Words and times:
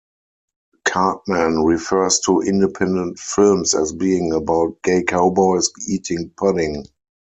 Cartman 0.83 1.63
refers 1.63 2.21
to 2.21 2.41
independent 2.41 3.19
films 3.19 3.75
as 3.75 3.93
being 3.93 4.33
about 4.33 4.81
"gay 4.81 5.03
cowboys 5.03 5.69
eating 5.87 6.31
pudding". 6.35 6.87